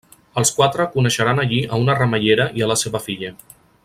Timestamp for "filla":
3.09-3.35